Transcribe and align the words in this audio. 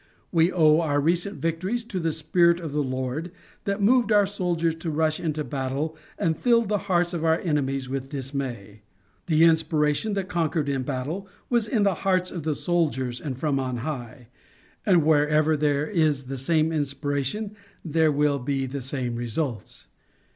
We 0.31 0.51
owe 0.51 0.79
our 0.79 0.99
recent 0.99 1.39
victories 1.39 1.83
to 1.83 1.99
the 1.99 2.11
spirit 2.11 2.59
of 2.59 2.71
the 2.71 2.81
Lord 2.81 3.31
that 3.65 3.83
moved 3.83 4.11
our 4.11 4.25
soldiers 4.25 4.73
to 4.77 4.89
rush 4.89 5.19
into 5.19 5.43
battle 5.43 5.95
and 6.17 6.35
filled 6.35 6.69
the 6.69 6.79
heart 6.89 7.13
of 7.13 7.23
our 7.23 7.37
enemies 7.39 7.87
with 7.87 8.09
dismay. 8.09 8.81
The 9.27 9.43
inspiration 9.43 10.13
that 10.13 10.27
conquered 10.27 10.67
in 10.69 10.81
battle 10.81 11.27
was 11.51 11.67
in 11.67 11.83
the 11.83 11.93
hearts 12.01 12.31
of 12.31 12.41
the 12.41 12.55
soldiers 12.55 13.21
and 13.21 13.37
from 13.37 13.59
on 13.59 13.77
high; 13.85 14.29
and 14.87 15.03
wherever 15.03 15.55
there 15.55 15.85
is 15.85 16.23
the 16.23 16.37
same 16.39 16.71
inspiration 16.71 17.55
there 17.85 18.11
will 18.11 18.39
be 18.39 18.65
the 18.65 18.81
same 18.81 19.15
results. 19.17 19.85